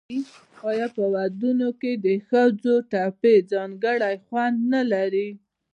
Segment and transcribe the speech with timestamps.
[0.69, 5.29] آیا په ودونو کې د ښځو ټپې ځانګړی خوند نلري؟